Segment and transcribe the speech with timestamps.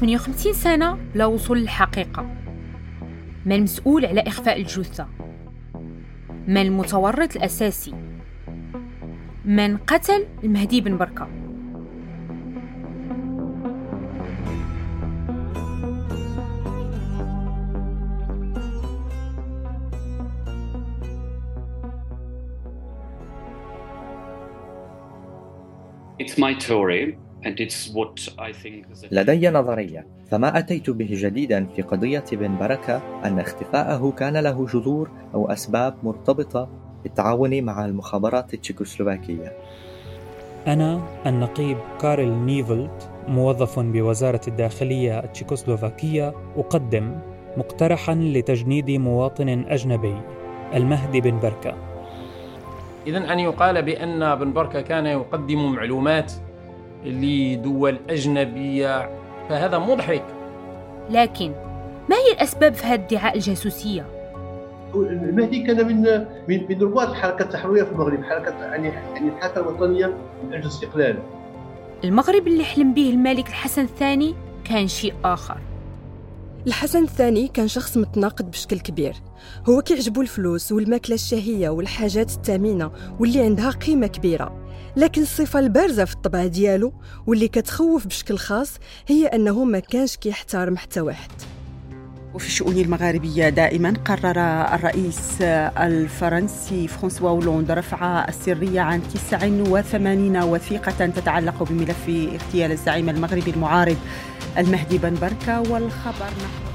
[0.00, 2.22] 58 سنة بلا وصول للحقيقة.
[3.46, 5.08] من المسؤول على إخفاء الجثة؟
[6.48, 7.94] من المتورط الأساسي؟
[9.44, 11.28] من قتل المهدي بن بركة؟
[26.18, 27.18] It's my theory
[29.10, 30.06] لدي نظرية.
[30.30, 35.94] فما أتيت به جديدا في قضية بن بركة أن اختفاءه كان له جذور أو أسباب
[36.02, 36.68] مرتبطة
[37.02, 39.52] بالتعاون مع المخابرات التشيكوسلوفاكية.
[40.66, 47.18] أنا النقيب كارل نيفلت موظف بوزارة الداخلية التشيكوسلوفاكية أقدم
[47.56, 50.20] مقترحا لتجنيد مواطن أجنبي
[50.74, 51.74] المهدي بن بركة.
[53.06, 56.32] إذا أن يقال بأن بن بركة كان يقدم معلومات
[57.04, 59.10] لدول أجنبية
[59.48, 60.24] فهذا مضحك
[61.10, 61.52] لكن
[62.08, 64.06] ما هي الأسباب في هذا الادعاء الجاسوسية؟
[64.94, 70.06] المهدي كان من من من رواد الحركة التحررية في المغرب حركة يعني يعني الحركة الوطنية
[70.06, 71.18] من أجل الاستقلال
[72.04, 74.34] المغرب اللي حلم به الملك الحسن الثاني
[74.64, 75.58] كان شيء آخر.
[76.66, 79.14] الحسن الثاني كان شخص متناقض بشكل كبير.
[79.68, 84.70] هو كيعجبو الفلوس والماكلة الشهية والحاجات الثمينة واللي عندها قيمة كبيرة.
[84.96, 86.92] لكن الصفة البارزة في الطبع ديالو
[87.26, 88.72] واللي كتخوف بشكل خاص
[89.06, 91.30] هي أنه ما كانش كيحترم حتى واحد.
[92.34, 94.40] وفي الشؤون المغاربية دائما قرر
[94.74, 103.96] الرئيس الفرنسي فرانسوا هولاند رفع السرية عن 89 وثيقة تتعلق بملف اغتيال الزعيم المغربي المعارض
[104.58, 106.70] المهدي بن بركة والخبر نحو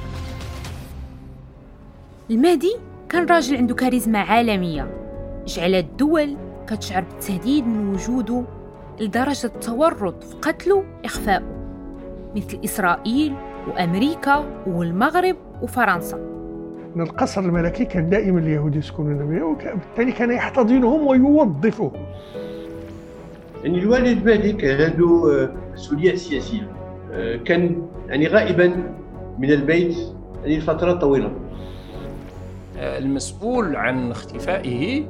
[2.29, 2.75] المهدي
[3.09, 4.91] كان راجل عنده كاريزما عالمية.
[5.47, 8.43] جعل الدول كتشعر بالتهديد من وجوده
[8.99, 11.55] لدرجة التورط في قتله إخفاؤه
[12.35, 13.35] مثل إسرائيل
[13.67, 15.44] وأمريكا والمغرب.
[15.61, 16.19] وفرنسا.
[16.95, 21.91] القصر الملكي كان دائما اليهود يسكنون به وبالتالي كان يحتضنهم ويوظفهم.
[23.63, 26.71] يعني الوالد مالك عنده مسؤوليات سياسية
[27.45, 28.67] كان يعني غائبا
[29.39, 29.97] من البيت
[30.43, 31.31] يعني لفترات طويلة.
[32.77, 35.03] المسؤول عن اختفائه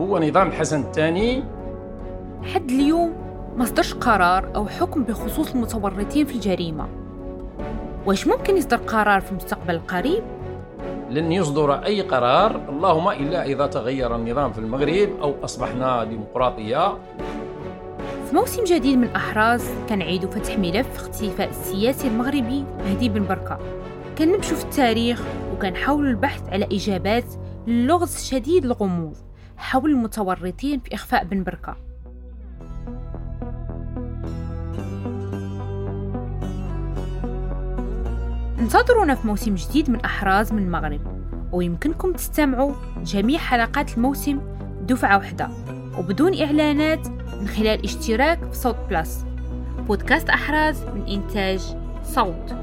[0.00, 1.44] هو نظام الحسن الثاني.
[2.42, 3.12] حد اليوم
[3.56, 6.86] ما صدرش قرار أو حكم بخصوص المتورطين في الجريمة.
[8.06, 10.22] واش ممكن يصدر قرار في المستقبل القريب؟
[11.10, 16.98] لن يصدر أي قرار اللهم إلا إذا تغير النظام في المغرب أو أصبحنا ديمقراطية.
[18.28, 23.58] في موسم جديد من أحراز كنعيد فتح ملف اختفاء السياسي المغربي مهدي بن بركة.
[24.18, 25.22] كنمشوا في التاريخ
[25.54, 27.24] وكنحاولوا البحث على إجابات
[27.66, 29.16] للغز شديد الغموض
[29.56, 31.76] حول المتورطين في إخفاء بن بركة.
[38.74, 41.00] انتظرونا في موسم جديد من أحراز من المغرب
[41.52, 44.40] ويمكنكم تستمعوا جميع حلقات الموسم
[44.82, 45.48] دفعة واحدة
[45.98, 47.08] وبدون إعلانات
[47.40, 49.24] من خلال اشتراك في صوت بلس
[49.86, 51.60] بودكاست أحراز من إنتاج
[52.04, 52.59] صوت.